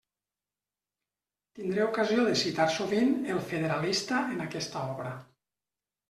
[1.57, 5.13] Tindré ocasió de citar sovint el Federalista en aquesta obra.